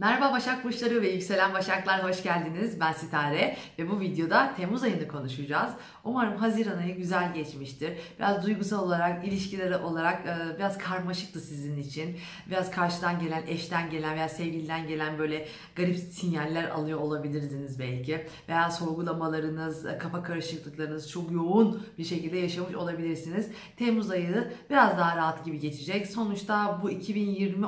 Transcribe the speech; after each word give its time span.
Merhaba 0.00 0.32
Başak 0.32 0.64
Burçları 0.64 1.02
ve 1.02 1.08
Yükselen 1.08 1.54
Başaklar 1.54 2.04
hoş 2.04 2.22
geldiniz. 2.22 2.80
Ben 2.80 2.92
Sitare 2.92 3.56
ve 3.78 3.90
bu 3.90 4.00
videoda 4.00 4.54
Temmuz 4.56 4.82
ayını 4.82 5.08
konuşacağız. 5.08 5.72
Umarım 6.04 6.36
Haziran 6.36 6.78
ayı 6.78 6.96
güzel 6.96 7.34
geçmiştir. 7.34 7.92
Biraz 8.18 8.46
duygusal 8.46 8.86
olarak, 8.86 9.26
ilişkileri 9.26 9.76
olarak 9.76 10.26
e, 10.26 10.58
biraz 10.58 10.78
karmaşıktı 10.78 11.40
sizin 11.40 11.78
için. 11.78 12.16
Biraz 12.50 12.70
karşıdan 12.70 13.18
gelen, 13.18 13.42
eşten 13.46 13.90
gelen 13.90 14.14
veya 14.16 14.28
sevgiliden 14.28 14.88
gelen 14.88 15.18
böyle 15.18 15.48
garip 15.76 15.96
sinyaller 15.96 16.64
alıyor 16.68 17.00
olabilirsiniz 17.00 17.78
belki. 17.78 18.26
Veya 18.48 18.70
sorgulamalarınız, 18.70 19.86
e, 19.86 19.98
kafa 19.98 20.22
karışıklıklarınız 20.22 21.10
çok 21.10 21.32
yoğun 21.32 21.82
bir 21.98 22.04
şekilde 22.04 22.38
yaşamış 22.38 22.74
olabilirsiniz. 22.74 23.48
Temmuz 23.76 24.10
ayı 24.10 24.52
biraz 24.70 24.98
daha 24.98 25.16
rahat 25.16 25.44
gibi 25.44 25.58
geçecek. 25.58 26.06
Sonuçta 26.06 26.80
bu 26.82 26.90
2020 26.90 27.66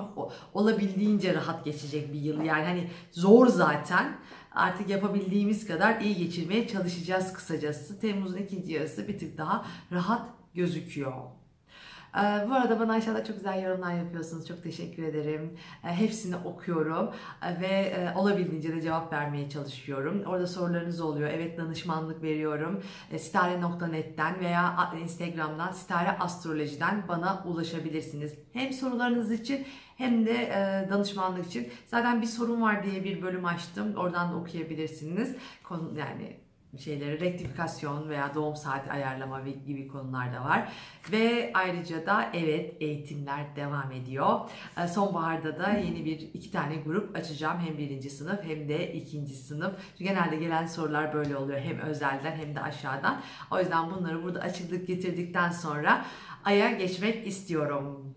olabildiğince 0.54 1.34
rahat 1.34 1.64
geçecek 1.64 2.12
bir 2.12 2.21
yıl. 2.22 2.42
Yani 2.42 2.64
hani 2.64 2.90
zor 3.12 3.46
zaten. 3.46 4.16
Artık 4.54 4.88
yapabildiğimiz 4.88 5.66
kadar 5.66 6.00
iyi 6.00 6.16
geçirmeye 6.16 6.68
çalışacağız 6.68 7.32
kısacası. 7.32 8.00
Temmuz'un 8.00 8.36
ikinci 8.36 8.72
yarısı 8.72 9.08
bir 9.08 9.18
tık 9.18 9.38
daha 9.38 9.66
rahat 9.92 10.22
gözüküyor. 10.54 11.41
Ee, 12.16 12.48
bu 12.48 12.54
arada 12.54 12.80
bana 12.80 12.92
aşağıda 12.92 13.24
çok 13.24 13.36
güzel 13.36 13.62
yorumlar 13.62 13.94
yapıyorsunuz. 13.94 14.48
Çok 14.48 14.62
teşekkür 14.62 15.02
ederim. 15.02 15.58
Ee, 15.84 15.88
hepsini 15.88 16.36
okuyorum 16.36 17.10
ee, 17.42 17.60
ve 17.60 17.66
e, 17.66 18.14
olabildiğince 18.16 18.76
de 18.76 18.82
cevap 18.82 19.12
vermeye 19.12 19.50
çalışıyorum. 19.50 20.22
Orada 20.26 20.46
sorularınız 20.46 21.00
oluyor. 21.00 21.30
Evet 21.30 21.58
danışmanlık 21.58 22.22
veriyorum. 22.22 22.82
Stare.net'ten 23.18 24.40
veya 24.40 24.92
Instagram'dan 25.02 25.72
Stare 25.72 26.18
Astroloji'den 26.18 27.08
bana 27.08 27.44
ulaşabilirsiniz. 27.46 28.34
Hem 28.52 28.72
sorularınız 28.72 29.32
için 29.32 29.66
hem 29.96 30.26
de 30.26 30.32
e, 30.32 30.90
danışmanlık 30.90 31.46
için. 31.46 31.68
Zaten 31.86 32.22
bir 32.22 32.26
sorun 32.26 32.62
var 32.62 32.84
diye 32.84 33.04
bir 33.04 33.22
bölüm 33.22 33.44
açtım. 33.44 33.94
Oradan 33.96 34.32
da 34.32 34.36
okuyabilirsiniz. 34.36 35.36
Konu 35.64 35.98
yani 35.98 36.41
şeyleri 36.78 37.20
rektifikasyon 37.20 38.08
veya 38.08 38.34
doğum 38.34 38.56
saati 38.56 38.92
ayarlama 38.92 39.40
gibi 39.40 39.88
konular 39.88 40.32
da 40.32 40.44
var. 40.44 40.72
Ve 41.12 41.50
ayrıca 41.54 42.06
da 42.06 42.30
evet 42.34 42.76
eğitimler 42.80 43.56
devam 43.56 43.92
ediyor. 43.92 44.40
E, 44.76 44.88
sonbaharda 44.88 45.58
da 45.58 45.70
yeni 45.70 46.04
bir 46.04 46.20
iki 46.20 46.50
tane 46.50 46.76
grup 46.76 47.16
açacağım. 47.16 47.60
Hem 47.60 47.78
birinci 47.78 48.10
sınıf 48.10 48.44
hem 48.44 48.68
de 48.68 48.92
ikinci 48.92 49.34
sınıf. 49.34 49.74
Genelde 49.98 50.36
gelen 50.36 50.66
sorular 50.66 51.14
böyle 51.14 51.36
oluyor. 51.36 51.60
Hem 51.60 51.78
özelden 51.78 52.36
hem 52.36 52.54
de 52.54 52.60
aşağıdan. 52.60 53.20
O 53.50 53.58
yüzden 53.58 53.90
bunları 53.90 54.22
burada 54.22 54.40
açıklık 54.40 54.86
getirdikten 54.86 55.50
sonra 55.50 56.04
aya 56.44 56.70
geçmek 56.70 57.26
istiyorum. 57.26 58.14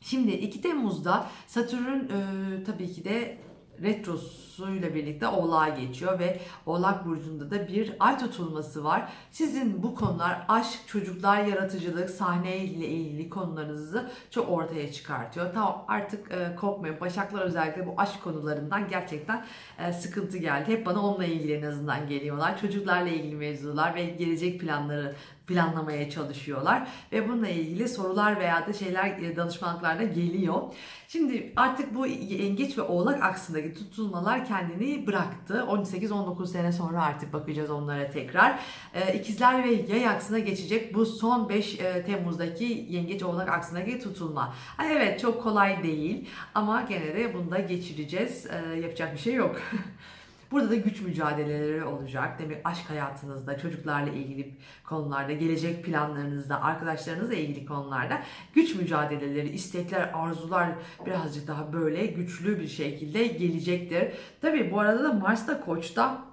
Şimdi 0.00 0.30
2 0.30 0.60
Temmuz'da 0.60 1.26
Satürn 1.46 1.98
e, 1.98 2.64
tabii 2.64 2.92
ki 2.92 3.04
de 3.04 3.38
retrosuyla 3.82 4.94
birlikte 4.94 5.28
Oğlak'a 5.28 5.68
geçiyor 5.68 6.18
ve 6.18 6.40
Oğlak 6.66 7.06
Burcu'nda 7.06 7.50
da 7.50 7.68
bir 7.68 7.92
ay 8.00 8.18
tutulması 8.18 8.84
var. 8.84 9.12
Sizin 9.30 9.82
bu 9.82 9.94
konular 9.94 10.44
aşk, 10.48 10.78
çocuklar, 10.86 11.44
yaratıcılık, 11.44 12.10
sahne 12.10 12.58
ile 12.58 12.88
ilgili 12.88 13.30
konularınızı 13.30 14.10
çok 14.30 14.50
ortaya 14.50 14.92
çıkartıyor. 14.92 15.54
Tamam 15.54 15.84
artık 15.88 16.32
e, 16.32 16.56
korkmayın. 16.56 17.00
Başaklar 17.00 17.42
özellikle 17.42 17.86
bu 17.86 17.94
aşk 17.96 18.24
konularından 18.24 18.88
gerçekten 18.88 19.46
e, 19.78 19.92
sıkıntı 19.92 20.38
geldi. 20.38 20.72
Hep 20.72 20.86
bana 20.86 21.02
onunla 21.02 21.24
ilgili 21.24 21.52
en 21.52 21.62
azından 21.62 22.08
geliyorlar. 22.08 22.60
Çocuklarla 22.60 23.08
ilgili 23.08 23.34
mevzular 23.34 23.94
ve 23.94 24.04
gelecek 24.04 24.60
planları 24.60 25.14
planlamaya 25.46 26.10
çalışıyorlar 26.10 26.88
ve 27.12 27.28
bununla 27.28 27.48
ilgili 27.48 27.88
sorular 27.88 28.40
veya 28.40 28.66
da 28.66 28.72
şeyler 28.72 29.18
e, 29.18 29.36
danışmanlıklarda 29.36 30.02
geliyor. 30.02 30.62
Şimdi 31.08 31.52
artık 31.56 31.94
bu 31.94 32.06
yengeç 32.06 32.78
ve 32.78 32.82
oğlak 32.82 33.22
aksındaki 33.22 33.74
tutulmalar 33.74 34.46
kendini 34.46 35.06
bıraktı. 35.06 35.54
18-19 35.68 36.46
sene 36.46 36.72
sonra 36.72 37.02
artık 37.02 37.32
bakacağız 37.32 37.70
onlara 37.70 38.10
tekrar. 38.10 38.60
E, 38.94 39.14
ikizler 39.14 39.64
ve 39.64 39.72
yay 39.72 40.08
aksına 40.08 40.38
geçecek 40.38 40.94
bu 40.94 41.06
son 41.06 41.48
5 41.48 41.80
e, 41.80 42.04
Temmuz'daki 42.06 42.86
yengeç 42.90 43.22
oğlak 43.22 43.48
aksındaki 43.48 44.00
tutulma. 44.00 44.54
Evet 44.92 45.20
çok 45.20 45.42
kolay 45.42 45.82
değil 45.82 46.28
ama 46.54 46.82
gene 46.82 47.14
de 47.14 47.34
bunu 47.34 47.50
da 47.50 47.58
geçireceğiz. 47.58 48.46
Yapacak 48.82 49.14
bir 49.14 49.18
şey 49.18 49.34
yok. 49.34 49.56
Burada 50.54 50.70
da 50.70 50.74
güç 50.74 51.00
mücadeleleri 51.00 51.84
olacak. 51.84 52.38
Demek 52.38 52.60
aşk 52.64 52.90
hayatınızda, 52.90 53.58
çocuklarla 53.58 54.12
ilgili 54.12 54.54
konularda, 54.84 55.32
gelecek 55.32 55.84
planlarınızda, 55.84 56.62
arkadaşlarınızla 56.62 57.34
ilgili 57.34 57.66
konularda 57.66 58.22
güç 58.54 58.74
mücadeleleri, 58.74 59.48
istekler, 59.48 60.10
arzular 60.14 60.68
birazcık 61.06 61.48
daha 61.48 61.72
böyle 61.72 62.06
güçlü 62.06 62.60
bir 62.60 62.68
şekilde 62.68 63.26
gelecektir. 63.26 64.12
Tabii 64.40 64.70
bu 64.72 64.80
arada 64.80 65.04
da 65.04 65.12
Mars'ta 65.12 65.60
Koç'ta 65.60 66.24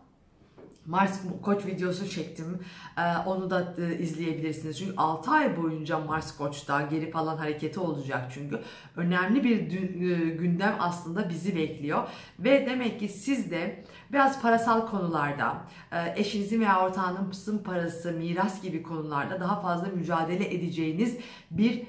Mars 0.86 1.20
Koç 1.42 1.66
videosu 1.66 2.10
çektim. 2.10 2.60
Ee, 2.98 3.02
onu 3.26 3.50
da 3.50 3.74
e, 3.78 3.98
izleyebilirsiniz. 3.98 4.80
Çünkü 4.80 4.94
6 4.98 5.32
ay 5.32 5.58
boyunca 5.58 6.00
Mars 6.00 6.38
Koç'ta 6.38 6.82
geri 6.82 7.12
falan 7.12 7.38
hareketi 7.38 7.80
olacak 7.80 8.32
çünkü. 8.34 8.62
Önemli 8.96 9.44
bir 9.44 9.58
e, 9.60 10.30
gündem 10.30 10.76
aslında 10.80 11.30
bizi 11.30 11.56
bekliyor. 11.56 12.08
Ve 12.40 12.66
demek 12.66 13.00
ki 13.00 13.10
siz 13.10 13.52
de 13.52 13.84
biraz 14.12 14.42
parasal 14.42 14.88
konularda, 14.88 15.58
e, 15.92 16.14
eşinizin 16.16 16.60
veya 16.60 16.86
ortağınızın 16.86 17.58
parası, 17.58 18.12
miras 18.12 18.62
gibi 18.62 18.84
konularda 18.84 19.40
daha 19.40 19.62
fazla 19.62 19.88
mücadele 19.88 20.54
edeceğiniz 20.54 21.18
bir 21.52 21.84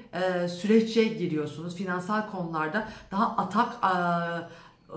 süreçe 0.47 1.03
giriyorsunuz. 1.03 1.75
Finansal 1.75 2.31
konularda 2.31 2.87
daha 3.11 3.37
atak 3.37 3.73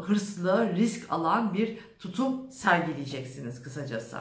hırslı, 0.02 0.72
risk 0.76 1.12
alan 1.12 1.54
bir 1.54 1.78
tutum 1.98 2.50
sergileyeceksiniz 2.50 3.62
kısacası. 3.62 4.18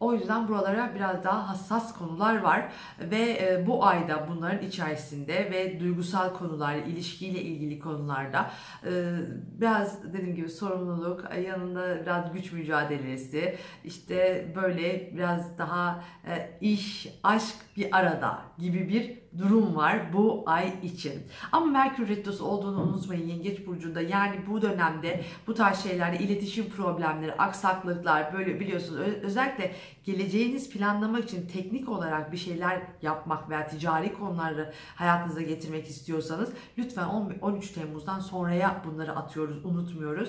O 0.00 0.14
yüzden 0.14 0.48
buralara 0.48 0.94
biraz 0.94 1.24
daha 1.24 1.48
hassas 1.48 1.98
konular 1.98 2.38
var 2.38 2.72
ve 3.00 3.38
e, 3.42 3.66
bu 3.66 3.86
ayda 3.86 4.26
bunların 4.28 4.66
içerisinde 4.66 5.50
ve 5.50 5.80
duygusal 5.80 6.34
konular, 6.34 6.74
ilişkiyle 6.74 7.42
ilgili 7.42 7.78
konularda 7.78 8.50
e, 8.86 9.16
biraz 9.60 10.12
dediğim 10.12 10.34
gibi 10.34 10.48
sorumluluk, 10.48 11.24
yanında 11.46 12.02
biraz 12.02 12.32
güç 12.32 12.52
mücadelesi, 12.52 13.58
işte 13.84 14.46
böyle 14.56 15.16
biraz 15.16 15.58
daha 15.58 16.04
e, 16.26 16.50
iş, 16.60 17.08
aşk 17.22 17.56
bir 17.76 17.96
arada 17.96 18.38
gibi 18.58 18.88
bir 18.88 19.18
durum 19.38 19.76
var 19.76 20.12
bu 20.12 20.42
ay 20.46 20.74
için. 20.82 21.22
Ama 21.52 21.66
Merkür 21.66 22.08
Retrosu 22.08 22.44
olduğunu 22.44 22.82
unutmayın 22.82 23.28
Yengeç 23.28 23.66
Burcu'nda. 23.66 24.00
Yani 24.00 24.36
bu 24.50 24.62
dönemde 24.62 25.24
bu 25.46 25.54
tarz 25.54 25.82
şeylerde 25.82 26.18
iletişim 26.18 26.70
problemleri, 26.70 27.34
aksaklıklar 27.34 28.32
böyle 28.32 28.60
biliyorsunuz. 28.60 29.00
Özellikle 29.22 29.74
geleceğiniz 30.04 30.70
planlamak 30.70 31.24
için 31.24 31.46
teknik 31.46 31.88
olarak 31.88 32.32
bir 32.32 32.36
şeyler 32.36 32.82
yapmak 33.02 33.50
veya 33.50 33.66
ticari 33.66 34.12
konuları 34.12 34.72
hayatınıza 34.94 35.42
getirmek 35.42 35.88
istiyorsanız 35.88 36.52
lütfen 36.78 37.08
13 37.40 37.70
Temmuz'dan 37.70 38.20
sonraya 38.20 38.82
bunları 38.84 39.16
atıyoruz, 39.16 39.64
unutmuyoruz. 39.64 40.28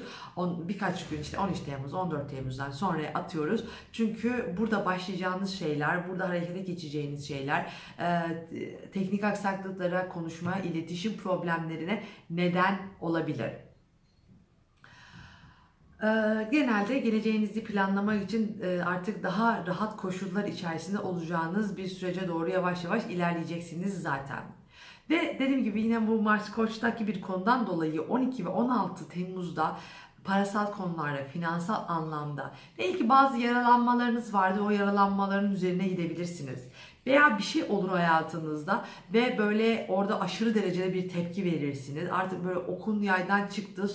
birkaç 0.68 1.08
gün 1.08 1.22
işte 1.22 1.40
13 1.40 1.60
Temmuz, 1.60 1.94
14 1.94 2.32
Temmuz'dan 2.32 2.72
sonraya 2.72 3.14
atıyoruz. 3.14 3.64
Çünkü 3.92 4.56
burada 4.58 4.86
başlayacağınız 4.86 5.50
şeyler, 5.50 6.10
burada 6.10 6.30
harekete 6.30 6.60
geçeceğiniz 6.60 7.28
şeyler, 7.28 7.74
teknik 9.00 9.24
aksaklıklara, 9.24 10.10
konuşma, 10.10 10.56
iletişim 10.56 11.18
problemlerine 11.18 12.04
neden 12.30 12.80
olabilir. 13.02 13.52
Ee, 16.04 16.08
genelde 16.52 17.00
geleceğinizi 17.00 17.64
planlamak 17.64 18.24
için 18.24 18.62
e, 18.62 18.84
artık 18.84 19.24
daha 19.24 19.68
rahat 19.68 19.98
koşullar 19.98 20.44
içerisinde 20.44 21.00
olacağınız 21.00 21.78
bir 21.78 21.88
sürece 21.88 22.28
doğru 22.28 22.50
yavaş 22.50 22.84
yavaş 22.84 23.06
ilerleyeceksiniz 23.06 24.02
zaten. 24.02 24.44
Ve 25.10 25.36
dediğim 25.40 25.64
gibi 25.64 25.82
yine 25.82 26.08
bu 26.08 26.22
Mars 26.22 26.52
Koç'taki 26.52 27.08
bir 27.08 27.22
konudan 27.22 27.68
dolayı 27.68 28.02
12 28.02 28.46
ve 28.46 28.50
16 28.50 29.10
Temmuz'da 29.10 29.78
parasal 30.24 30.72
konularda, 30.72 31.24
finansal 31.24 31.84
anlamda 31.88 32.52
belki 32.78 33.10
bazı 33.10 33.38
yaralanmalarınız 33.38 34.34
vardı. 34.34 34.62
O 34.62 34.70
yaralanmaların 34.70 35.52
üzerine 35.52 35.88
gidebilirsiniz. 35.88 36.68
Veya 37.06 37.38
bir 37.38 37.44
şey 37.44 37.64
olur 37.64 37.90
hayatınızda 37.90 38.86
ve 39.14 39.38
böyle 39.38 39.86
orada 39.90 40.22
aşırı 40.22 40.56
derecede 40.56 40.94
bir 40.94 41.10
tepki 41.10 41.44
verirsiniz. 41.46 42.10
Artık 42.12 42.44
böyle 42.44 42.60
okun 42.60 43.02
yaydan 43.02 43.48
çıktı 43.48 43.92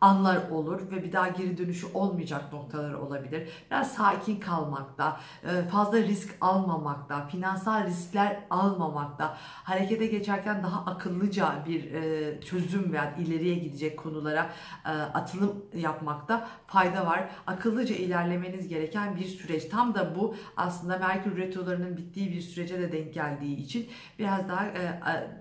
anlar 0.00 0.50
olur 0.50 0.90
ve 0.90 1.04
bir 1.04 1.12
daha 1.12 1.28
geri 1.28 1.58
dönüşü 1.58 1.86
olmayacak 1.94 2.52
noktalar 2.52 2.94
olabilir. 2.94 3.48
Biraz 3.70 3.92
sakin 3.92 4.40
kalmakta, 4.40 5.20
e, 5.44 5.68
fazla 5.68 5.98
risk 5.98 6.34
almamakta, 6.40 7.26
finansal 7.26 7.86
riskler 7.86 8.40
almamakta, 8.50 9.36
harekete 9.40 10.06
geçerken 10.06 10.62
daha 10.62 10.90
akıllıca 10.90 11.64
bir 11.66 11.92
e, 11.92 12.40
çözüm 12.40 12.92
veya 12.92 13.14
ileriye 13.16 13.54
gidecek 13.54 13.98
konulara 13.98 14.50
e, 14.84 14.88
atılım 14.90 15.64
yapmakta 15.74 16.48
fayda 16.66 17.06
var. 17.06 17.28
Akıllıca 17.46 17.94
ilerlemeniz 17.94 18.68
gereken 18.68 19.16
bir 19.16 19.24
süreç. 19.24 19.64
Tam 19.64 19.94
da 19.94 20.16
bu 20.16 20.34
aslında 20.56 20.98
Merkür 20.98 21.36
retrolarının 21.36 21.96
bittiği 21.96 22.32
bir 22.32 22.40
sürece 22.40 22.80
de 22.80 22.92
denk 22.92 23.14
geldiği 23.14 23.56
için 23.56 23.88
biraz 24.18 24.48
daha 24.48 24.64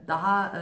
daha 0.08 0.54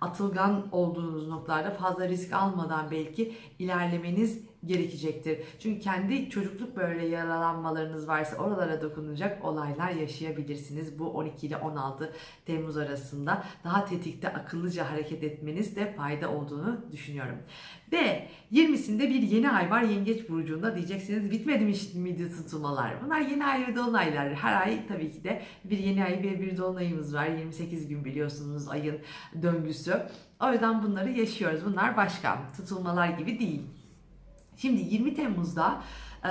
atılgan 0.00 0.66
olduğunuz 0.72 1.28
noktalarda 1.28 1.70
fazla 1.70 2.08
risk 2.08 2.32
almadan 2.32 2.90
belki 2.90 3.34
ilerlemeniz 3.58 4.49
gerekecektir. 4.66 5.38
Çünkü 5.58 5.80
kendi 5.80 6.30
çocukluk 6.30 6.76
böyle 6.76 7.06
yaralanmalarınız 7.06 8.08
varsa 8.08 8.36
oralara 8.36 8.82
dokunacak 8.82 9.44
olaylar 9.44 9.90
yaşayabilirsiniz. 9.90 10.98
Bu 10.98 11.10
12 11.10 11.46
ile 11.46 11.56
16 11.56 12.12
Temmuz 12.46 12.76
arasında 12.76 13.44
daha 13.64 13.84
tetikte 13.84 14.28
akıllıca 14.28 14.90
hareket 14.90 15.24
etmeniz 15.24 15.76
de 15.76 15.92
fayda 15.92 16.30
olduğunu 16.30 16.80
düşünüyorum. 16.92 17.36
Ve 17.92 18.28
20'sinde 18.52 19.08
bir 19.08 19.22
yeni 19.22 19.50
ay 19.50 19.70
var 19.70 19.82
Yengeç 19.82 20.28
Burcu'nda 20.28 20.76
diyeceksiniz 20.76 21.30
bitmedi 21.30 21.64
mi 21.64 21.74
miydi 21.94 22.30
tutulmalar? 22.36 23.04
Bunlar 23.04 23.20
yeni 23.20 23.46
ay 23.46 23.66
ve 23.66 23.76
dolunaylar. 23.76 24.34
Her 24.34 24.62
ay 24.62 24.86
tabii 24.86 25.12
ki 25.12 25.24
de 25.24 25.42
bir 25.64 25.78
yeni 25.78 26.04
ay 26.04 26.12
ve 26.12 26.40
bir 26.40 26.56
dolunayımız 26.56 27.14
var. 27.14 27.26
28 27.26 27.88
gün 27.88 28.04
biliyorsunuz 28.04 28.68
ayın 28.68 28.98
döngüsü. 29.42 30.02
O 30.40 30.52
yüzden 30.52 30.82
bunları 30.82 31.10
yaşıyoruz. 31.10 31.60
Bunlar 31.64 31.96
başka 31.96 32.52
tutulmalar 32.56 33.08
gibi 33.08 33.38
değil. 33.38 33.62
Şimdi 34.60 34.94
20 34.94 35.14
Temmuz'da 35.14 35.82
e, 36.24 36.28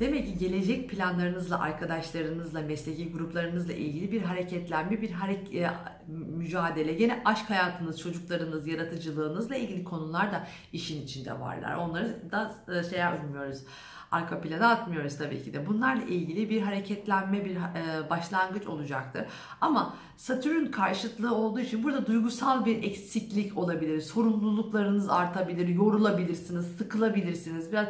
demek 0.00 0.26
ki 0.26 0.38
gelecek 0.38 0.90
planlarınızla, 0.90 1.60
arkadaşlarınızla, 1.60 2.60
mesleki 2.60 3.12
gruplarınızla 3.12 3.72
ilgili 3.72 4.12
bir 4.12 4.22
hareketlenme, 4.22 5.02
bir 5.02 5.10
hareket, 5.10 5.70
mücadele, 6.08 6.92
gene 6.92 7.22
aşk 7.24 7.50
hayatınız, 7.50 8.00
çocuklarınız, 8.00 8.66
yaratıcılığınızla 8.66 9.56
ilgili 9.56 9.84
konular 9.84 10.32
da 10.32 10.46
işin 10.72 11.02
içinde 11.02 11.40
varlar. 11.40 11.76
Onları 11.76 12.30
da 12.30 12.54
e, 12.68 12.90
şey 12.90 12.98
yapmıyoruz 12.98 13.64
arka 14.12 14.40
plana 14.40 14.68
atmıyoruz 14.70 15.18
tabii 15.18 15.42
ki 15.42 15.52
de. 15.52 15.66
Bunlarla 15.66 16.02
ilgili 16.02 16.50
bir 16.50 16.62
hareketlenme, 16.62 17.44
bir 17.44 17.56
e, 17.56 18.10
başlangıç 18.10 18.66
olacaktır. 18.66 19.24
Ama 19.60 19.94
Satürn 20.16 20.66
karşıtlığı 20.66 21.34
olduğu 21.34 21.60
için 21.60 21.84
burada 21.84 22.06
duygusal 22.06 22.64
bir 22.64 22.82
eksiklik 22.82 23.58
olabilir. 23.58 24.00
Sorumluluklarınız 24.00 25.10
artabilir, 25.10 25.68
yorulabilirsiniz, 25.68 26.66
sıkılabilirsiniz. 26.78 27.72
Biraz 27.72 27.88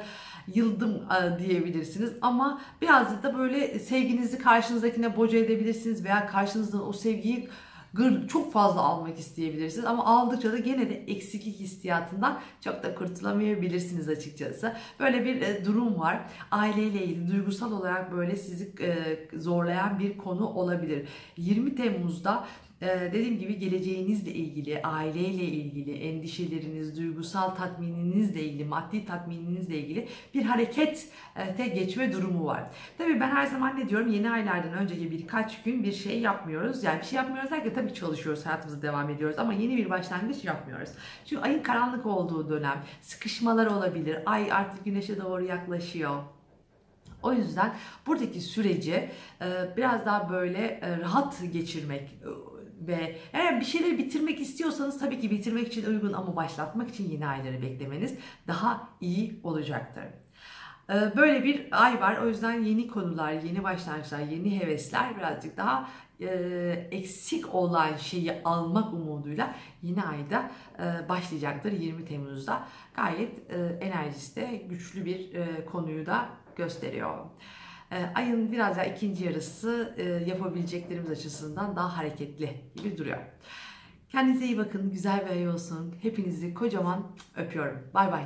yıldım 0.55 0.91
e, 0.95 1.39
diyebilirsiniz 1.39 2.13
ama 2.21 2.61
biraz 2.83 3.23
da 3.23 3.39
böyle 3.39 3.79
sevginizi 3.79 4.39
karşınızdakine 4.39 5.17
boca 5.17 5.39
edebilirsiniz 5.39 6.05
veya 6.05 6.27
karşınızdan 6.27 6.89
o 6.89 6.93
sevgiyi 6.93 7.49
çok 8.29 8.53
fazla 8.53 8.81
almak 8.81 9.19
isteyebilirsiniz 9.19 9.87
ama 9.87 10.05
aldıkça 10.05 10.53
da 10.53 10.59
gene 10.59 10.91
de 10.91 10.95
eksiklik 10.95 11.61
hissiyatından 11.61 12.41
çok 12.61 12.83
da 12.83 12.95
kurtulamayabilirsiniz 12.95 14.09
açıkçası. 14.09 14.73
Böyle 15.01 15.25
bir 15.25 15.43
e, 15.43 15.65
durum 15.65 16.01
var. 16.01 16.21
Aileyle 16.51 17.05
ilgili 17.05 17.29
duygusal 17.31 17.73
olarak 17.73 18.13
böyle 18.13 18.37
sizi 18.37 18.73
e, 18.81 19.19
zorlayan 19.39 19.99
bir 19.99 20.19
konu 20.19 20.47
olabilir. 20.49 21.09
20 21.37 21.75
Temmuz'da 21.75 22.45
dediğim 22.83 23.39
gibi 23.39 23.59
geleceğinizle 23.59 24.31
ilgili, 24.31 24.83
aileyle 24.83 25.45
ilgili, 25.45 25.93
endişeleriniz, 25.93 26.99
duygusal 26.99 27.51
tatmininizle 27.51 28.43
ilgili, 28.43 28.65
maddi 28.65 29.07
tatmininizle 29.07 29.79
ilgili 29.79 30.09
bir 30.35 30.43
harekete 30.43 31.69
geçme 31.75 32.13
durumu 32.13 32.47
var. 32.47 32.65
Tabii 32.99 33.21
ben 33.21 33.31
her 33.31 33.47
zaman 33.47 33.79
ne 33.79 33.89
diyorum 33.89 34.13
yeni 34.13 34.31
aylardan 34.31 34.73
önceki 34.73 35.11
birkaç 35.11 35.63
gün 35.63 35.85
bir 35.85 35.93
şey 35.93 36.21
yapmıyoruz. 36.21 36.85
Yani 36.85 37.01
bir 37.01 37.07
şey 37.07 37.17
yapmıyoruz 37.17 37.51
derken 37.51 37.75
tabii 37.75 37.95
çalışıyoruz, 37.95 38.47
hayatımıza 38.47 38.83
devam 38.83 39.11
ediyoruz 39.11 39.39
ama 39.39 39.53
yeni 39.53 39.77
bir 39.77 39.91
başlangıç 39.91 40.45
yapmıyoruz. 40.45 40.91
Çünkü 41.27 41.43
ayın 41.43 41.63
karanlık 41.63 42.07
olduğu 42.07 42.51
dönem, 42.51 42.83
sıkışmalar 43.01 43.67
olabilir, 43.67 44.19
ay 44.27 44.53
artık 44.53 44.85
güneşe 44.85 45.21
doğru 45.21 45.45
yaklaşıyor. 45.45 46.17
O 47.23 47.33
yüzden 47.33 47.75
buradaki 48.07 48.41
süreci 48.41 49.11
biraz 49.77 50.07
daha 50.07 50.31
böyle 50.31 50.81
rahat 51.03 51.43
geçirmek 51.53 52.11
ve 52.87 53.17
eğer 53.33 53.61
bir 53.61 53.65
şeyleri 53.65 53.99
bitirmek 53.99 54.41
istiyorsanız 54.41 54.99
tabii 54.99 55.21
ki 55.21 55.31
bitirmek 55.31 55.69
için 55.69 55.87
uygun 55.87 56.13
ama 56.13 56.37
başlatmak 56.37 56.91
için 56.91 57.11
yeni 57.11 57.27
ayları 57.27 57.63
beklemeniz 57.63 58.15
daha 58.47 58.89
iyi 59.01 59.41
olacaktır. 59.43 60.05
Ee, 60.91 61.17
böyle 61.17 61.45
bir 61.45 61.69
ay 61.71 62.01
var. 62.01 62.17
O 62.17 62.29
yüzden 62.29 62.63
yeni 62.63 62.89
konular, 62.89 63.33
yeni 63.33 63.65
başlangıçlar, 63.65 64.21
yeni 64.21 64.61
hevesler 64.61 65.17
birazcık 65.17 65.57
daha 65.57 65.89
e, 66.21 66.29
eksik 66.91 67.55
olan 67.55 67.97
şeyi 67.97 68.43
almak 68.45 68.93
umuduyla 68.93 69.55
yeni 69.83 70.03
ayda 70.03 70.51
e, 70.79 71.09
başlayacaktır 71.09 71.73
20 71.73 72.05
Temmuz'da. 72.05 72.63
Gayet 72.95 73.51
e, 73.51 73.79
enerjisi 73.81 74.37
de 74.37 74.63
güçlü 74.69 75.05
bir 75.05 75.31
konuyu 75.67 76.07
da 76.07 76.29
gösteriyor. 76.57 77.19
Ee, 77.93 78.11
ayın 78.15 78.53
biraz 78.53 78.77
daha 78.77 78.85
ikinci 78.85 79.25
yarısı 79.25 79.95
e, 79.97 80.03
yapabileceklerimiz 80.03 81.11
açısından 81.11 81.77
daha 81.77 81.97
hareketli 81.97 82.51
gibi 82.77 82.99
duruyor. 82.99 83.19
Kendinize 84.09 84.45
iyi 84.45 84.59
bakın, 84.59 84.91
güzel 84.91 85.25
bir 85.25 85.31
ay 85.31 85.49
olsun. 85.49 85.95
Hepinizi 86.03 86.55
kocaman 86.55 87.17
öpüyorum. 87.37 87.79
Bay 87.95 88.13
bay. 88.13 88.25